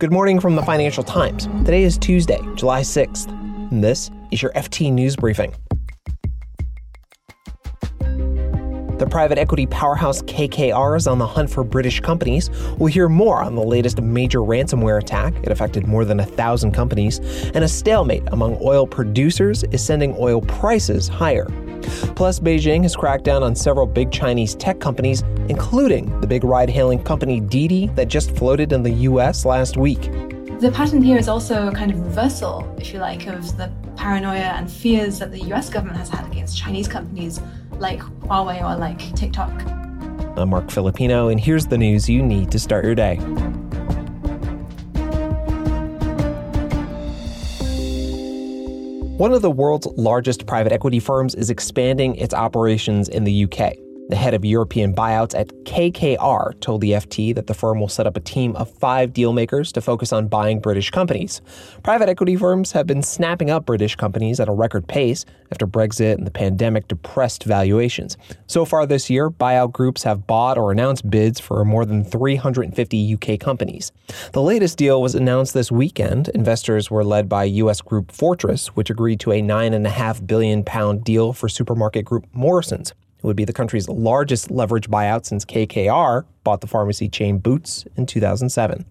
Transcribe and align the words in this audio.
Good 0.00 0.10
morning 0.10 0.40
from 0.40 0.56
the 0.56 0.62
Financial 0.62 1.04
Times. 1.04 1.46
Today 1.64 1.84
is 1.84 1.96
Tuesday, 1.96 2.40
July 2.56 2.80
6th. 2.80 3.28
And 3.70 3.84
this 3.84 4.10
is 4.32 4.42
your 4.42 4.50
FT 4.54 4.92
News 4.92 5.14
Briefing. 5.14 5.54
The 8.98 9.06
private 9.08 9.38
equity 9.38 9.66
powerhouse 9.66 10.20
KKR 10.22 10.96
is 10.96 11.06
on 11.06 11.18
the 11.18 11.26
hunt 11.28 11.48
for 11.48 11.62
British 11.62 12.00
companies. 12.00 12.50
We'll 12.76 12.92
hear 12.92 13.08
more 13.08 13.40
on 13.40 13.54
the 13.54 13.62
latest 13.62 14.00
major 14.00 14.40
ransomware 14.40 15.00
attack. 15.00 15.32
It 15.44 15.52
affected 15.52 15.86
more 15.86 16.04
than 16.04 16.18
a 16.18 16.26
thousand 16.26 16.72
companies. 16.72 17.20
And 17.54 17.62
a 17.62 17.68
stalemate 17.68 18.24
among 18.32 18.58
oil 18.62 18.88
producers 18.88 19.62
is 19.70 19.80
sending 19.80 20.16
oil 20.18 20.40
prices 20.40 21.06
higher. 21.06 21.46
Plus, 22.14 22.40
Beijing 22.40 22.82
has 22.82 22.94
cracked 22.96 23.24
down 23.24 23.42
on 23.42 23.54
several 23.54 23.86
big 23.86 24.10
Chinese 24.10 24.54
tech 24.54 24.80
companies, 24.80 25.22
including 25.48 26.20
the 26.20 26.26
big 26.26 26.44
ride 26.44 26.70
hailing 26.70 27.02
company 27.02 27.40
Didi 27.40 27.88
that 27.94 28.08
just 28.08 28.34
floated 28.36 28.72
in 28.72 28.82
the 28.82 28.92
US 29.08 29.44
last 29.44 29.76
week. 29.76 30.10
The 30.60 30.70
pattern 30.72 31.02
here 31.02 31.18
is 31.18 31.28
also 31.28 31.68
a 31.68 31.72
kind 31.72 31.90
of 31.90 32.00
reversal, 32.00 32.72
if 32.78 32.92
you 32.92 33.00
like, 33.00 33.26
of 33.26 33.56
the 33.56 33.70
paranoia 33.96 34.54
and 34.56 34.70
fears 34.70 35.18
that 35.18 35.30
the 35.30 35.40
US 35.52 35.68
government 35.68 35.98
has 35.98 36.08
had 36.08 36.24
against 36.26 36.56
Chinese 36.56 36.88
companies 36.88 37.40
like 37.78 38.00
Huawei 38.00 38.62
or 38.62 38.78
like 38.78 39.14
TikTok. 39.14 39.50
I'm 40.36 40.50
Marc 40.50 40.70
Filippino, 40.70 41.28
and 41.28 41.38
here's 41.38 41.66
the 41.66 41.78
news 41.78 42.08
you 42.08 42.22
need 42.22 42.50
to 42.50 42.58
start 42.58 42.84
your 42.84 42.94
day. 42.94 43.18
One 49.16 49.32
of 49.32 49.42
the 49.42 49.50
world's 49.50 49.86
largest 49.96 50.44
private 50.44 50.72
equity 50.72 50.98
firms 50.98 51.36
is 51.36 51.48
expanding 51.48 52.16
its 52.16 52.34
operations 52.34 53.08
in 53.08 53.22
the 53.22 53.44
UK. 53.44 53.74
The 54.10 54.16
head 54.16 54.34
of 54.34 54.44
European 54.44 54.94
buyouts 54.94 55.34
at 55.34 55.48
KKR 55.64 56.60
told 56.60 56.82
the 56.82 56.92
FT 56.92 57.34
that 57.34 57.46
the 57.46 57.54
firm 57.54 57.80
will 57.80 57.88
set 57.88 58.06
up 58.06 58.18
a 58.18 58.20
team 58.20 58.54
of 58.54 58.70
five 58.70 59.14
dealmakers 59.14 59.72
to 59.72 59.80
focus 59.80 60.12
on 60.12 60.28
buying 60.28 60.60
British 60.60 60.90
companies. 60.90 61.40
Private 61.82 62.10
equity 62.10 62.36
firms 62.36 62.72
have 62.72 62.86
been 62.86 63.02
snapping 63.02 63.48
up 63.48 63.64
British 63.64 63.96
companies 63.96 64.40
at 64.40 64.48
a 64.48 64.52
record 64.52 64.86
pace 64.86 65.24
after 65.50 65.66
Brexit 65.66 66.16
and 66.16 66.26
the 66.26 66.30
pandemic 66.30 66.86
depressed 66.86 67.44
valuations. 67.44 68.18
So 68.46 68.66
far 68.66 68.84
this 68.84 69.08
year, 69.08 69.30
buyout 69.30 69.72
groups 69.72 70.02
have 70.02 70.26
bought 70.26 70.58
or 70.58 70.70
announced 70.70 71.08
bids 71.08 71.40
for 71.40 71.64
more 71.64 71.86
than 71.86 72.04
350 72.04 73.14
UK 73.14 73.40
companies. 73.40 73.90
The 74.32 74.42
latest 74.42 74.76
deal 74.76 75.00
was 75.00 75.14
announced 75.14 75.54
this 75.54 75.72
weekend. 75.72 76.28
Investors 76.34 76.90
were 76.90 77.04
led 77.04 77.26
by 77.26 77.44
US 77.44 77.80
group 77.80 78.12
Fortress, 78.12 78.66
which 78.68 78.90
agreed 78.90 79.20
to 79.20 79.32
a 79.32 79.40
£9.5 79.40 80.26
billion 80.26 80.62
deal 80.98 81.32
for 81.32 81.48
supermarket 81.48 82.04
group 82.04 82.26
Morrison's. 82.34 82.92
It 83.24 83.26
would 83.26 83.36
be 83.36 83.46
the 83.46 83.54
country's 83.54 83.88
largest 83.88 84.50
leverage 84.50 84.90
buyout 84.90 85.24
since 85.24 85.46
KKR 85.46 86.26
bought 86.44 86.60
the 86.60 86.66
pharmacy 86.66 87.08
chain 87.08 87.38
Boots 87.38 87.86
in 87.96 88.04
2007. 88.04 88.84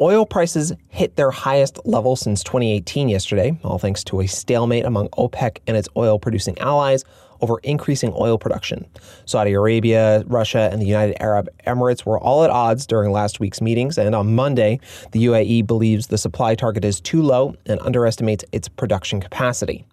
Oil 0.00 0.24
prices 0.26 0.72
hit 0.86 1.16
their 1.16 1.32
highest 1.32 1.80
level 1.84 2.14
since 2.14 2.44
2018 2.44 3.08
yesterday, 3.08 3.58
all 3.64 3.80
thanks 3.80 4.04
to 4.04 4.20
a 4.20 4.28
stalemate 4.28 4.84
among 4.84 5.08
OPEC 5.08 5.58
and 5.66 5.76
its 5.76 5.88
oil 5.96 6.20
producing 6.20 6.56
allies 6.60 7.04
over 7.40 7.58
increasing 7.58 8.12
oil 8.16 8.38
production. 8.38 8.86
Saudi 9.24 9.52
Arabia, 9.52 10.24
Russia, 10.26 10.68
and 10.72 10.80
the 10.80 10.86
United 10.86 11.20
Arab 11.22 11.48
Emirates 11.66 12.04
were 12.04 12.18
all 12.18 12.44
at 12.44 12.50
odds 12.50 12.86
during 12.86 13.12
last 13.12 13.40
week's 13.40 13.60
meetings, 13.60 13.98
and 13.98 14.14
on 14.14 14.34
Monday, 14.34 14.80
the 15.12 15.26
UAE 15.26 15.66
believes 15.66 16.06
the 16.06 16.18
supply 16.18 16.54
target 16.54 16.84
is 16.84 17.00
too 17.00 17.22
low 17.22 17.54
and 17.66 17.80
underestimates 17.80 18.44
its 18.52 18.68
production 18.68 19.20
capacity. 19.20 19.84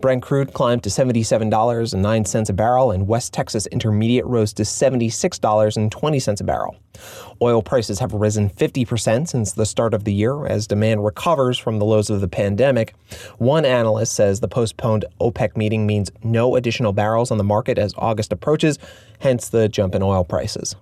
Brent 0.00 0.22
crude 0.22 0.52
climbed 0.52 0.82
to 0.84 0.90
$77.09 0.90 2.48
a 2.48 2.52
barrel, 2.52 2.90
and 2.90 3.06
West 3.08 3.32
Texas 3.32 3.66
Intermediate 3.66 4.26
rose 4.26 4.52
to 4.54 4.62
$76.20 4.62 6.40
a 6.40 6.44
barrel. 6.44 6.76
Oil 7.40 7.62
prices 7.62 7.98
have 7.98 8.12
risen 8.12 8.50
50% 8.50 9.28
since 9.28 9.52
the 9.52 9.66
start 9.66 9.94
of 9.94 10.04
the 10.04 10.12
year 10.12 10.46
as 10.46 10.66
demand 10.66 11.04
recovers 11.04 11.58
from 11.58 11.78
the 11.78 11.84
lows 11.84 12.10
of 12.10 12.20
the 12.20 12.28
pandemic. 12.28 12.94
One 13.38 13.64
analyst 13.64 14.12
says 14.14 14.40
the 14.40 14.48
postponed 14.48 15.04
OPEC 15.20 15.56
meeting 15.56 15.86
means 15.86 16.10
no 16.22 16.56
additional 16.56 16.91
barrels 16.92 17.30
on 17.30 17.38
the 17.38 17.44
market 17.44 17.78
as 17.78 17.94
August 17.96 18.32
approaches, 18.32 18.78
hence 19.20 19.48
the 19.48 19.68
jump 19.68 19.94
in 19.94 20.02
oil 20.02 20.24
prices. 20.24 20.76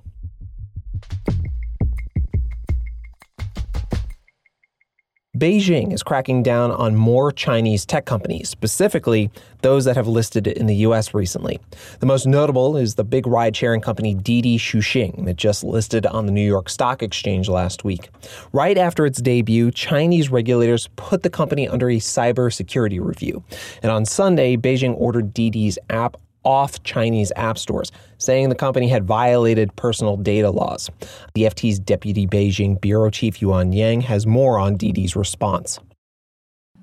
Beijing 5.41 5.95
is 5.95 6.03
cracking 6.03 6.43
down 6.43 6.71
on 6.71 6.95
more 6.95 7.33
Chinese 7.33 7.87
tech 7.87 8.05
companies, 8.05 8.51
specifically 8.51 9.31
those 9.63 9.87
that 9.87 9.97
have 9.97 10.07
listed 10.07 10.47
in 10.47 10.67
the 10.67 10.75
US 10.87 11.15
recently. 11.15 11.59
The 12.01 12.07
most 12.07 12.27
notable 12.27 12.77
is 12.77 12.97
the 12.97 13.05
big 13.05 13.27
ride 13.27 13.57
sharing 13.57 13.81
company 13.81 14.13
Didi 14.13 14.59
Chuxing 14.59 15.25
that 15.25 15.37
just 15.37 15.65
listed 15.65 16.05
on 16.05 16.27
the 16.27 16.33
New 16.33 16.47
York 16.47 16.69
Stock 16.69 17.03
Exchange 17.03 17.49
last 17.49 17.85
week. 17.85 18.11
Right 18.53 18.77
after 18.77 19.07
its 19.07 19.23
debut, 19.23 19.71
Chinese 19.71 20.31
regulators 20.31 20.91
put 20.97 21.23
the 21.23 21.31
company 21.31 21.67
under 21.67 21.89
a 21.89 21.97
cybersecurity 21.97 23.01
review. 23.03 23.43
And 23.83 23.91
on 23.91 24.05
Sunday, 24.05 24.59
Beijing 24.59 24.95
ordered 24.99 25.33
Didi's 25.33 25.79
app 25.89 26.19
off 26.45 26.83
Chinese 26.83 27.33
app 27.37 27.59
stores, 27.59 27.93
saying 28.19 28.49
the 28.49 28.55
company 28.55 28.89
had 28.89 29.05
violated 29.05 29.75
personal 29.77 30.17
data 30.17 30.51
laws. 30.51 30.91
The 31.35 31.45
FT's 31.45 31.79
deputy 31.79 32.27
Beijing 32.27 32.81
bureau 32.81 33.11
chief 33.11 33.41
Yuan 33.41 33.73
Yang 33.73 34.03
has 34.03 34.27
more 34.27 34.59
on 34.59 34.77
Didi's 34.77 35.17
response. 35.17 35.79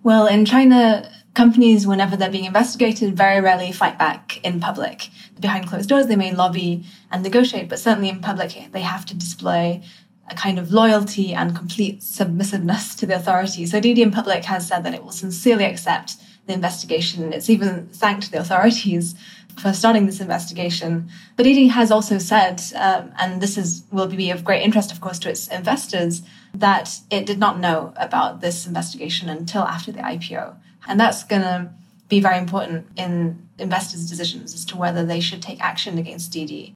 Well, 0.03 0.27
in 0.27 0.45
China, 0.45 1.09
companies, 1.33 1.85
whenever 1.85 2.15
they're 2.15 2.31
being 2.31 2.45
investigated, 2.45 3.17
very 3.17 3.41
rarely 3.41 3.71
fight 3.71 3.99
back 3.99 4.43
in 4.43 4.59
public. 4.59 5.09
Behind 5.39 5.67
closed 5.67 5.89
doors, 5.89 6.07
they 6.07 6.15
may 6.15 6.33
lobby 6.33 6.85
and 7.11 7.23
negotiate, 7.23 7.69
but 7.69 7.79
certainly 7.79 8.09
in 8.09 8.21
public, 8.21 8.71
they 8.71 8.81
have 8.81 9.05
to 9.05 9.13
display 9.13 9.83
a 10.29 10.35
kind 10.35 10.59
of 10.59 10.71
loyalty 10.71 11.33
and 11.33 11.55
complete 11.55 12.03
submissiveness 12.03 12.95
to 12.95 13.05
the 13.05 13.15
authorities. 13.15 13.71
So 13.71 13.79
Didi 13.79 14.01
in 14.01 14.11
public 14.11 14.43
has 14.45 14.67
said 14.67 14.83
that 14.83 14.93
it 14.93 15.03
will 15.03 15.11
sincerely 15.11 15.65
accept 15.65 16.15
the 16.47 16.53
investigation. 16.53 17.33
It's 17.33 17.49
even 17.49 17.87
thanked 17.87 18.31
the 18.31 18.39
authorities 18.39 19.15
for 19.59 19.73
starting 19.73 20.05
this 20.05 20.19
investigation. 20.19 21.09
But 21.35 21.43
Didi 21.43 21.67
has 21.67 21.91
also 21.91 22.17
said, 22.17 22.61
um, 22.75 23.11
and 23.19 23.41
this 23.41 23.57
is 23.57 23.83
will 23.91 24.07
be 24.07 24.31
of 24.31 24.43
great 24.43 24.63
interest, 24.63 24.91
of 24.91 25.01
course, 25.01 25.19
to 25.19 25.29
its 25.29 25.47
investors, 25.47 26.21
that 26.53 26.99
it 27.11 27.25
did 27.25 27.39
not 27.39 27.59
know 27.59 27.93
about 27.97 28.41
this 28.41 28.65
investigation 28.65 29.29
until 29.29 29.63
after 29.63 29.91
the 29.91 29.99
IPO, 29.99 30.55
and 30.87 30.99
that's 30.99 31.23
going 31.23 31.41
to 31.41 31.69
be 32.09 32.19
very 32.19 32.37
important 32.37 32.87
in 32.95 33.47
investors' 33.59 34.09
decisions 34.09 34.53
as 34.53 34.63
to 34.65 34.77
whether 34.77 35.05
they 35.05 35.19
should 35.19 35.41
take 35.41 35.61
action 35.61 35.97
against 35.97 36.31
Didi. 36.31 36.73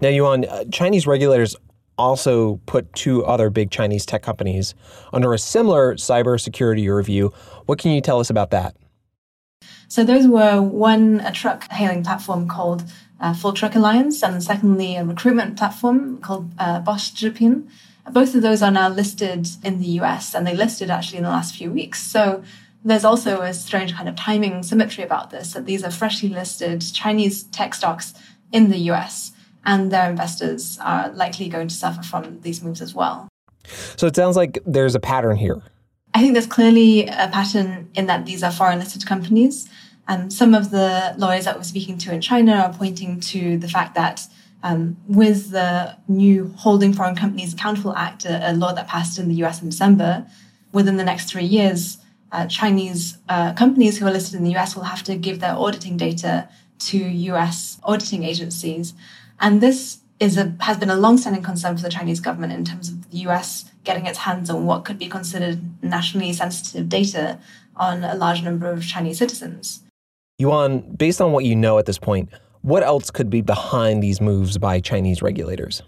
Now, 0.00 0.08
Yuan, 0.08 0.44
uh, 0.44 0.64
Chinese 0.70 1.06
regulators 1.06 1.56
also 1.98 2.56
put 2.66 2.92
two 2.94 3.24
other 3.24 3.50
big 3.50 3.70
Chinese 3.70 4.06
tech 4.06 4.22
companies 4.22 4.74
under 5.12 5.34
a 5.34 5.38
similar 5.38 5.94
cybersecurity 5.96 6.92
review. 6.94 7.32
What 7.66 7.78
can 7.78 7.90
you 7.90 8.00
tell 8.00 8.20
us 8.20 8.30
about 8.30 8.50
that? 8.50 8.74
So 9.90 10.04
those 10.04 10.28
were 10.28 10.62
one, 10.62 11.18
a 11.18 11.32
truck 11.32 11.68
hailing 11.70 12.04
platform 12.04 12.46
called 12.46 12.84
uh, 13.20 13.34
Full 13.34 13.52
Truck 13.52 13.74
Alliance, 13.74 14.22
and 14.22 14.40
secondly, 14.40 14.94
a 14.96 15.04
recruitment 15.04 15.58
platform 15.58 16.18
called 16.18 16.48
uh, 16.58 16.78
Boss 16.78 17.10
Zhipin. 17.10 17.68
Both 18.12 18.36
of 18.36 18.42
those 18.42 18.62
are 18.62 18.70
now 18.70 18.88
listed 18.88 19.48
in 19.64 19.80
the 19.80 19.88
US, 20.00 20.32
and 20.32 20.46
they 20.46 20.54
listed 20.54 20.90
actually 20.90 21.18
in 21.18 21.24
the 21.24 21.30
last 21.30 21.56
few 21.56 21.72
weeks. 21.72 22.00
So 22.00 22.44
there's 22.84 23.04
also 23.04 23.40
a 23.40 23.52
strange 23.52 23.92
kind 23.92 24.08
of 24.08 24.14
timing 24.14 24.62
symmetry 24.62 25.02
about 25.02 25.30
this, 25.30 25.54
that 25.54 25.66
these 25.66 25.82
are 25.82 25.90
freshly 25.90 26.28
listed 26.28 26.82
Chinese 26.94 27.42
tech 27.42 27.74
stocks 27.74 28.14
in 28.52 28.70
the 28.70 28.78
US, 28.92 29.32
and 29.66 29.90
their 29.90 30.08
investors 30.08 30.78
are 30.80 31.10
likely 31.10 31.48
going 31.48 31.66
to 31.66 31.74
suffer 31.74 32.02
from 32.02 32.40
these 32.42 32.62
moves 32.62 32.80
as 32.80 32.94
well. 32.94 33.26
So 33.96 34.06
it 34.06 34.14
sounds 34.14 34.36
like 34.36 34.60
there's 34.64 34.94
a 34.94 35.00
pattern 35.00 35.36
here. 35.36 35.62
I 36.14 36.20
think 36.20 36.34
there's 36.34 36.46
clearly 36.46 37.06
a 37.06 37.28
pattern 37.32 37.88
in 37.94 38.06
that 38.06 38.26
these 38.26 38.42
are 38.42 38.50
foreign 38.50 38.78
listed 38.78 39.06
companies. 39.06 39.68
And 40.08 40.32
some 40.32 40.54
of 40.54 40.70
the 40.70 41.14
lawyers 41.18 41.44
that 41.44 41.56
we're 41.56 41.62
speaking 41.62 41.96
to 41.98 42.12
in 42.12 42.20
China 42.20 42.54
are 42.54 42.72
pointing 42.72 43.20
to 43.20 43.58
the 43.58 43.68
fact 43.68 43.94
that 43.94 44.26
um, 44.62 44.96
with 45.06 45.50
the 45.50 45.96
new 46.08 46.52
Holding 46.58 46.92
Foreign 46.92 47.16
Companies 47.16 47.54
Accountable 47.54 47.94
Act, 47.94 48.24
a, 48.24 48.50
a, 48.50 48.52
law 48.52 48.72
that 48.72 48.88
passed 48.88 49.18
in 49.18 49.28
the 49.28 49.36
US 49.44 49.62
in 49.62 49.70
December, 49.70 50.26
within 50.72 50.96
the 50.96 51.04
next 51.04 51.30
three 51.30 51.44
years, 51.44 51.98
uh, 52.32 52.46
Chinese 52.46 53.18
uh, 53.28 53.54
companies 53.54 53.98
who 53.98 54.06
are 54.06 54.10
listed 54.10 54.34
in 54.34 54.44
the 54.44 54.54
US 54.56 54.76
will 54.76 54.82
have 54.82 55.02
to 55.04 55.16
give 55.16 55.40
their 55.40 55.54
auditing 55.54 55.96
data 55.96 56.48
to 56.80 56.98
US 56.98 57.78
auditing 57.84 58.24
agencies. 58.24 58.94
And 59.40 59.60
this 59.60 59.99
is 60.20 60.36
a, 60.36 60.54
has 60.60 60.76
been 60.76 60.90
a 60.90 60.96
long-standing 60.96 61.42
concern 61.42 61.76
for 61.76 61.82
the 61.82 61.88
Chinese 61.88 62.20
government 62.20 62.52
in 62.52 62.64
terms 62.64 62.90
of 62.90 63.10
the 63.10 63.18
US 63.28 63.70
getting 63.84 64.06
its 64.06 64.18
hands 64.18 64.50
on 64.50 64.66
what 64.66 64.84
could 64.84 64.98
be 64.98 65.08
considered 65.08 65.58
nationally 65.82 66.32
sensitive 66.32 66.88
data 66.88 67.38
on 67.74 68.04
a 68.04 68.14
large 68.14 68.42
number 68.42 68.70
of 68.70 68.86
Chinese 68.86 69.18
citizens. 69.18 69.82
Yuan, 70.38 70.80
based 70.94 71.20
on 71.20 71.32
what 71.32 71.44
you 71.44 71.56
know 71.56 71.78
at 71.78 71.86
this 71.86 71.98
point, 71.98 72.28
what 72.60 72.82
else 72.82 73.10
could 73.10 73.30
be 73.30 73.40
behind 73.40 74.02
these 74.02 74.20
moves 74.20 74.58
by 74.58 74.80
Chinese 74.80 75.22
regulators? 75.22 75.82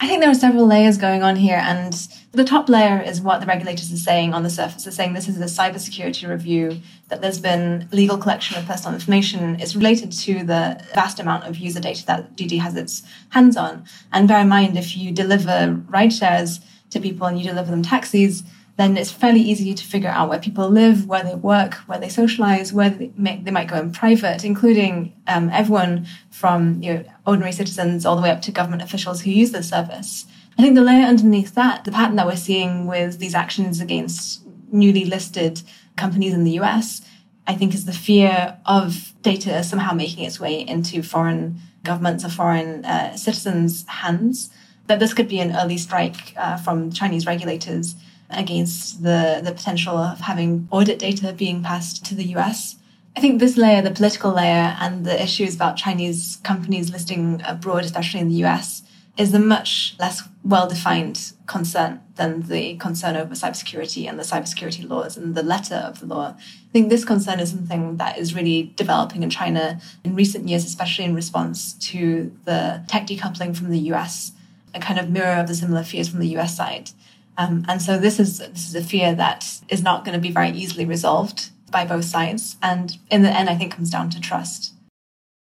I 0.00 0.06
think 0.06 0.20
there 0.20 0.30
are 0.30 0.34
several 0.34 0.64
layers 0.64 0.96
going 0.96 1.24
on 1.24 1.34
here, 1.34 1.60
and 1.60 1.92
the 2.30 2.44
top 2.44 2.68
layer 2.68 3.02
is 3.02 3.20
what 3.20 3.40
the 3.40 3.46
regulators 3.46 3.92
are 3.92 3.96
saying 3.96 4.32
on 4.32 4.44
the 4.44 4.50
surface. 4.50 4.84
They're 4.84 4.92
saying 4.92 5.14
this 5.14 5.26
is 5.28 5.40
a 5.40 5.44
cybersecurity 5.44 6.28
review, 6.28 6.80
that 7.08 7.20
there's 7.20 7.40
been 7.40 7.88
legal 7.90 8.16
collection 8.16 8.56
of 8.56 8.64
personal 8.64 8.94
information. 8.94 9.58
It's 9.58 9.74
related 9.74 10.12
to 10.12 10.44
the 10.44 10.80
vast 10.94 11.18
amount 11.18 11.48
of 11.48 11.56
user 11.56 11.80
data 11.80 12.06
that 12.06 12.36
Didi 12.36 12.58
has 12.58 12.76
its 12.76 13.02
hands 13.30 13.56
on. 13.56 13.84
And 14.12 14.28
bear 14.28 14.40
in 14.40 14.48
mind, 14.48 14.78
if 14.78 14.96
you 14.96 15.10
deliver 15.10 15.82
ride 15.88 16.12
shares 16.12 16.60
to 16.90 17.00
people 17.00 17.26
and 17.26 17.36
you 17.36 17.44
deliver 17.44 17.72
them 17.72 17.82
taxis, 17.82 18.44
then 18.78 18.96
it's 18.96 19.10
fairly 19.10 19.40
easy 19.40 19.74
to 19.74 19.84
figure 19.84 20.08
out 20.08 20.28
where 20.28 20.38
people 20.38 20.70
live, 20.70 21.08
where 21.08 21.24
they 21.24 21.34
work, 21.34 21.74
where 21.88 21.98
they 21.98 22.08
socialize, 22.08 22.72
where 22.72 22.90
they, 22.90 23.10
may, 23.16 23.36
they 23.42 23.50
might 23.50 23.66
go 23.66 23.76
in 23.76 23.90
private, 23.90 24.44
including 24.44 25.12
um, 25.26 25.50
everyone 25.50 26.06
from 26.30 26.80
you 26.80 26.94
know, 26.94 27.04
ordinary 27.26 27.50
citizens 27.50 28.06
all 28.06 28.14
the 28.14 28.22
way 28.22 28.30
up 28.30 28.40
to 28.42 28.52
government 28.52 28.80
officials 28.80 29.22
who 29.22 29.30
use 29.30 29.50
the 29.50 29.64
service. 29.64 30.26
I 30.56 30.62
think 30.62 30.76
the 30.76 30.82
layer 30.82 31.04
underneath 31.04 31.56
that, 31.56 31.84
the 31.84 31.90
pattern 31.90 32.14
that 32.16 32.26
we're 32.26 32.36
seeing 32.36 32.86
with 32.86 33.18
these 33.18 33.34
actions 33.34 33.80
against 33.80 34.42
newly 34.70 35.04
listed 35.04 35.60
companies 35.96 36.32
in 36.32 36.44
the 36.44 36.60
US, 36.60 37.02
I 37.48 37.56
think 37.56 37.74
is 37.74 37.84
the 37.84 37.92
fear 37.92 38.58
of 38.64 39.12
data 39.22 39.64
somehow 39.64 39.92
making 39.92 40.24
its 40.24 40.38
way 40.38 40.60
into 40.60 41.02
foreign 41.02 41.58
governments 41.82 42.24
or 42.24 42.28
foreign 42.28 42.84
uh, 42.84 43.16
citizens' 43.16 43.84
hands. 43.88 44.50
That 44.86 45.00
this 45.00 45.12
could 45.12 45.28
be 45.28 45.40
an 45.40 45.54
early 45.54 45.78
strike 45.78 46.32
uh, 46.36 46.56
from 46.58 46.92
Chinese 46.92 47.26
regulators 47.26 47.96
against 48.30 49.02
the, 49.02 49.40
the 49.42 49.52
potential 49.52 49.96
of 49.96 50.20
having 50.20 50.68
audit 50.70 50.98
data 50.98 51.32
being 51.32 51.62
passed 51.62 52.04
to 52.06 52.14
the 52.14 52.24
US. 52.36 52.76
I 53.16 53.20
think 53.20 53.40
this 53.40 53.56
layer, 53.56 53.82
the 53.82 53.90
political 53.90 54.32
layer, 54.32 54.76
and 54.80 55.04
the 55.04 55.20
issues 55.20 55.54
about 55.54 55.76
Chinese 55.76 56.38
companies 56.44 56.92
listing 56.92 57.42
abroad, 57.46 57.84
especially 57.84 58.20
in 58.20 58.28
the 58.28 58.44
US, 58.44 58.82
is 59.16 59.34
a 59.34 59.38
much 59.40 59.96
less 59.98 60.22
well 60.44 60.68
defined 60.68 61.32
concern 61.46 62.00
than 62.14 62.42
the 62.42 62.76
concern 62.76 63.16
over 63.16 63.34
cybersecurity 63.34 64.08
and 64.08 64.18
the 64.18 64.22
cybersecurity 64.22 64.88
laws 64.88 65.16
and 65.16 65.34
the 65.34 65.42
letter 65.42 65.74
of 65.74 65.98
the 65.98 66.06
law. 66.06 66.34
I 66.38 66.72
think 66.72 66.88
this 66.88 67.04
concern 67.04 67.40
is 67.40 67.50
something 67.50 67.96
that 67.96 68.16
is 68.16 68.34
really 68.34 68.72
developing 68.76 69.24
in 69.24 69.30
China 69.30 69.80
in 70.04 70.14
recent 70.14 70.48
years, 70.48 70.64
especially 70.64 71.04
in 71.04 71.14
response 71.14 71.72
to 71.90 72.32
the 72.44 72.84
tech 72.86 73.08
decoupling 73.08 73.56
from 73.56 73.70
the 73.70 73.80
US, 73.92 74.32
a 74.74 74.78
kind 74.78 75.00
of 75.00 75.10
mirror 75.10 75.40
of 75.40 75.48
the 75.48 75.54
similar 75.56 75.82
fears 75.82 76.08
from 76.08 76.20
the 76.20 76.36
US 76.38 76.56
side. 76.56 76.90
Um, 77.38 77.64
and 77.68 77.80
so 77.80 77.98
this 77.98 78.18
is 78.18 78.38
this 78.38 78.68
is 78.68 78.74
a 78.74 78.82
fear 78.82 79.14
that 79.14 79.46
is 79.68 79.80
not 79.80 80.04
going 80.04 80.14
to 80.14 80.20
be 80.20 80.32
very 80.32 80.50
easily 80.50 80.84
resolved 80.84 81.50
by 81.70 81.86
both 81.86 82.04
sides. 82.04 82.56
And 82.60 82.98
in 83.10 83.22
the 83.22 83.30
end, 83.30 83.48
I 83.48 83.54
think 83.54 83.72
comes 83.72 83.90
down 83.90 84.10
to 84.10 84.20
trust. 84.20 84.74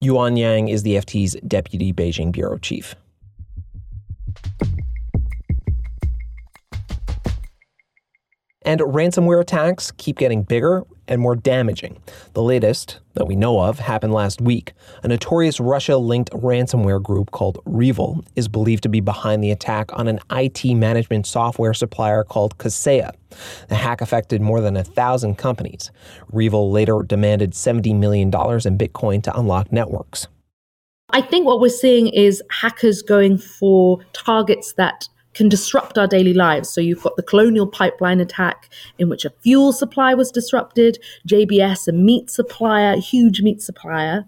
Yuan 0.00 0.37
Yang 0.37 0.69
is 0.69 0.82
the 0.84 0.94
FT's 0.96 1.37
deputy 1.46 1.93
Beijing 1.93 2.31
bureau 2.31 2.58
chief. 2.58 2.94
And 8.64 8.81
ransomware 8.81 9.40
attacks 9.40 9.90
keep 9.90 10.19
getting 10.19 10.44
bigger 10.44 10.85
and 11.08 11.20
more 11.20 11.37
damaging. 11.37 12.00
The 12.34 12.43
latest 12.43 12.99
that 13.14 13.26
we 13.26 13.37
know 13.37 13.60
of 13.60 13.78
happened 13.78 14.12
last 14.12 14.40
week. 14.40 14.72
A 15.02 15.08
notorious 15.08 15.60
Russia 15.60 15.96
linked 15.96 16.31
ransomware 16.31 17.02
group 17.02 17.31
called 17.31 17.62
Revil 17.64 18.25
is 18.37 18.49
believed 18.49 18.82
to 18.84 18.88
be 18.88 19.00
behind 19.00 19.43
the 19.43 19.50
attack 19.50 19.90
on 19.93 20.08
an 20.08 20.20
IT 20.31 20.64
management 20.64 21.26
software 21.26 21.75
supplier 21.75 22.25
called 22.25 22.56
Kaseya. 22.58 23.12
The 23.69 23.75
hack 23.75 24.00
affected 24.00 24.40
more 24.40 24.60
than 24.60 24.76
a 24.76 24.84
thousand 24.84 25.37
companies. 25.37 25.90
Revil 26.32 26.72
later 26.72 27.02
demanded 27.02 27.52
$70 27.52 27.99
million 27.99 28.28
in 28.28 28.32
Bitcoin 28.78 29.22
to 29.25 29.38
unlock 29.38 29.72
networks. 29.72 30.28
I 31.10 31.20
think 31.20 31.46
what 31.46 31.60
we're 31.60 31.69
seeing 31.69 32.08
is 32.08 32.43
hackers 32.50 33.02
going 33.02 33.37
for 33.37 34.00
targets 34.14 34.72
that 34.75 35.08
can 35.34 35.49
disrupt 35.49 35.99
our 35.99 36.06
daily 36.06 36.34
lives. 36.34 36.69
So 36.69 36.81
you've 36.81 37.02
got 37.02 37.17
the 37.17 37.23
Colonial 37.23 37.67
Pipeline 37.67 38.20
attack, 38.20 38.69
in 38.99 39.08
which 39.08 39.25
a 39.25 39.31
fuel 39.43 39.73
supply 39.73 40.14
was 40.14 40.31
disrupted, 40.31 40.99
JBS, 41.29 41.88
a 41.88 41.93
meat 41.93 42.31
supplier, 42.31 42.96
huge 42.96 43.43
meat 43.43 43.62
supplier. 43.62 44.25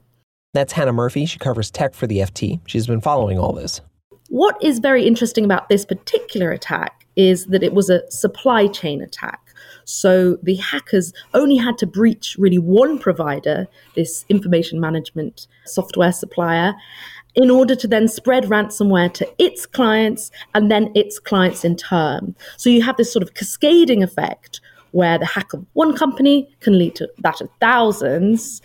That's 0.52 0.72
Hannah 0.72 0.92
Murphy. 0.92 1.26
She 1.26 1.38
covers 1.38 1.70
tech 1.70 1.94
for 1.94 2.06
the 2.06 2.18
FT. 2.18 2.60
She's 2.66 2.86
been 2.86 3.00
following 3.00 3.38
all 3.38 3.52
this. 3.52 3.80
What 4.28 4.56
is 4.62 4.78
very 4.78 5.06
interesting 5.06 5.44
about 5.44 5.68
this 5.68 5.84
particular 5.84 6.50
attack 6.50 7.06
is 7.16 7.46
that 7.46 7.62
it 7.62 7.74
was 7.74 7.90
a 7.90 8.08
supply 8.10 8.66
chain 8.66 9.02
attack. 9.02 9.40
So 9.84 10.38
the 10.42 10.56
hackers 10.56 11.12
only 11.34 11.56
had 11.56 11.78
to 11.78 11.86
breach 11.86 12.36
really 12.38 12.58
one 12.58 12.98
provider, 12.98 13.66
this 13.94 14.24
information 14.28 14.80
management 14.80 15.46
software 15.66 16.12
supplier, 16.12 16.74
in 17.34 17.50
order 17.50 17.74
to 17.74 17.88
then 17.88 18.08
spread 18.08 18.44
ransomware 18.44 19.12
to 19.14 19.28
its 19.38 19.66
clients 19.66 20.30
and 20.54 20.70
then 20.70 20.90
its 20.94 21.18
clients 21.18 21.64
in 21.64 21.76
turn. 21.76 22.34
So 22.56 22.70
you 22.70 22.82
have 22.82 22.96
this 22.96 23.12
sort 23.12 23.22
of 23.22 23.34
cascading 23.34 24.02
effect 24.02 24.60
where 24.92 25.18
the 25.18 25.26
hack 25.26 25.52
of 25.52 25.64
one 25.72 25.96
company 25.96 26.48
can 26.60 26.78
lead 26.78 26.94
to 26.94 27.10
that 27.18 27.40
of 27.40 27.48
thousands. 27.60 28.62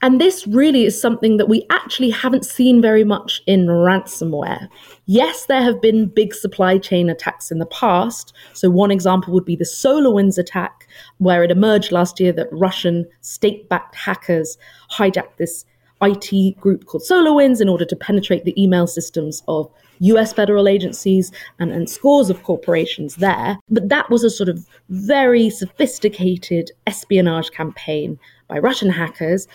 And 0.00 0.20
this 0.20 0.46
really 0.48 0.84
is 0.84 1.00
something 1.00 1.36
that 1.36 1.48
we 1.48 1.64
actually 1.70 2.10
haven't 2.10 2.44
seen 2.44 2.82
very 2.82 3.04
much 3.04 3.40
in 3.46 3.66
ransomware. 3.66 4.68
Yes, 5.06 5.46
there 5.46 5.62
have 5.62 5.80
been 5.80 6.06
big 6.06 6.34
supply 6.34 6.78
chain 6.78 7.08
attacks 7.08 7.52
in 7.52 7.58
the 7.58 7.66
past. 7.66 8.32
So, 8.52 8.68
one 8.68 8.90
example 8.90 9.32
would 9.32 9.44
be 9.44 9.54
the 9.54 9.64
SolarWinds 9.64 10.38
attack, 10.38 10.88
where 11.18 11.44
it 11.44 11.52
emerged 11.52 11.92
last 11.92 12.18
year 12.18 12.32
that 12.32 12.48
Russian 12.50 13.06
state 13.20 13.68
backed 13.68 13.94
hackers 13.94 14.58
hijacked 14.90 15.36
this 15.36 15.64
IT 16.02 16.60
group 16.60 16.86
called 16.86 17.04
SolarWinds 17.08 17.60
in 17.60 17.68
order 17.68 17.84
to 17.84 17.96
penetrate 17.96 18.44
the 18.44 18.62
email 18.62 18.86
systems 18.86 19.42
of 19.48 19.70
US 20.00 20.32
federal 20.32 20.66
agencies 20.68 21.30
and, 21.58 21.70
and 21.70 21.88
scores 21.88 22.28
of 22.28 22.42
corporations 22.42 23.16
there. 23.16 23.58
But 23.68 23.88
that 23.88 24.10
was 24.10 24.24
a 24.24 24.30
sort 24.30 24.48
of 24.48 24.66
very 24.88 25.48
sophisticated 25.48 26.72
espionage 26.86 27.50
campaign 27.52 28.18
by 28.48 28.58
Russian 28.58 28.90
hackers. 28.90 29.46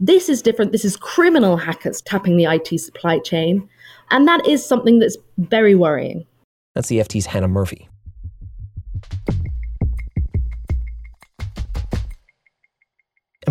This 0.00 0.28
is 0.28 0.42
different. 0.42 0.72
This 0.72 0.84
is 0.84 0.96
criminal 0.96 1.56
hackers 1.56 2.00
tapping 2.02 2.36
the 2.36 2.46
IT 2.46 2.78
supply 2.80 3.20
chain. 3.20 3.68
And 4.10 4.26
that 4.26 4.46
is 4.46 4.66
something 4.66 4.98
that's 4.98 5.16
very 5.38 5.74
worrying. 5.76 6.26
That's 6.74 6.88
the 6.88 6.98
FT's 6.98 7.26
Hannah 7.26 7.48
Murphy. 7.48 7.88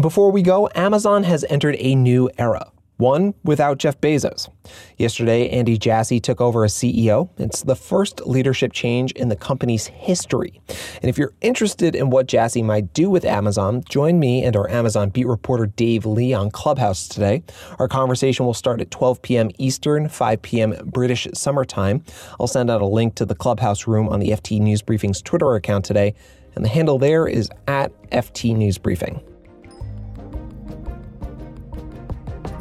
And 0.01 0.03
before 0.03 0.31
we 0.31 0.41
go, 0.41 0.67
Amazon 0.73 1.25
has 1.25 1.45
entered 1.47 1.75
a 1.77 1.93
new 1.93 2.27
era, 2.39 2.71
one 2.97 3.35
without 3.43 3.77
Jeff 3.77 4.01
Bezos. 4.01 4.49
Yesterday, 4.97 5.47
Andy 5.49 5.77
Jassy 5.77 6.19
took 6.19 6.41
over 6.41 6.65
as 6.65 6.73
CEO. 6.73 7.29
It's 7.37 7.61
the 7.61 7.75
first 7.75 8.25
leadership 8.25 8.73
change 8.73 9.11
in 9.11 9.29
the 9.29 9.35
company's 9.35 9.85
history. 9.85 10.59
And 11.03 11.09
if 11.09 11.19
you're 11.19 11.35
interested 11.41 11.95
in 11.95 12.09
what 12.09 12.25
Jassy 12.25 12.63
might 12.63 12.95
do 12.95 13.11
with 13.11 13.25
Amazon, 13.25 13.83
join 13.87 14.19
me 14.19 14.43
and 14.43 14.55
our 14.55 14.67
Amazon 14.71 15.09
beat 15.09 15.27
reporter 15.27 15.67
Dave 15.67 16.03
Lee 16.07 16.33
on 16.33 16.49
Clubhouse 16.49 17.07
today. 17.07 17.43
Our 17.77 17.87
conversation 17.87 18.43
will 18.43 18.55
start 18.55 18.81
at 18.81 18.89
12 18.89 19.21
p.m. 19.21 19.51
Eastern, 19.59 20.09
5 20.09 20.41
p.m. 20.41 20.73
British 20.83 21.27
summertime. 21.35 22.03
I'll 22.39 22.47
send 22.47 22.71
out 22.71 22.81
a 22.81 22.87
link 22.87 23.13
to 23.17 23.25
the 23.27 23.35
Clubhouse 23.35 23.85
room 23.85 24.09
on 24.09 24.19
the 24.19 24.29
FT 24.29 24.59
News 24.61 24.81
Briefing's 24.81 25.21
Twitter 25.21 25.53
account 25.53 25.85
today, 25.85 26.15
and 26.55 26.65
the 26.65 26.69
handle 26.69 26.97
there 26.97 27.27
is 27.27 27.51
at 27.67 27.91
FT 28.09 28.55
News 28.55 28.79
Briefing. 28.79 29.21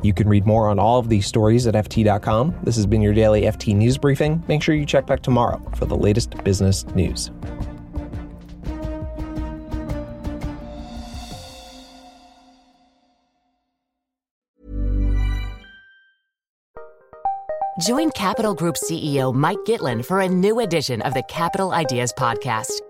You 0.02 0.12
can 0.14 0.28
read 0.28 0.46
more 0.46 0.68
on 0.68 0.78
all 0.78 0.98
of 0.98 1.08
these 1.08 1.26
stories 1.26 1.66
at 1.66 1.74
FT.com. 1.74 2.58
This 2.62 2.76
has 2.76 2.86
been 2.86 3.02
your 3.02 3.14
daily 3.14 3.42
FT 3.42 3.74
News 3.74 3.98
Briefing. 3.98 4.42
Make 4.48 4.62
sure 4.62 4.74
you 4.74 4.86
check 4.86 5.06
back 5.06 5.22
tomorrow 5.22 5.60
for 5.76 5.84
the 5.86 5.96
latest 5.96 6.42
business 6.44 6.86
news. 6.94 7.30
Join 17.80 18.10
Capital 18.10 18.54
Group 18.54 18.76
CEO 18.76 19.34
Mike 19.34 19.58
Gitlin 19.66 20.04
for 20.04 20.20
a 20.20 20.28
new 20.28 20.60
edition 20.60 21.00
of 21.00 21.14
the 21.14 21.22
Capital 21.22 21.72
Ideas 21.72 22.12
Podcast. 22.12 22.89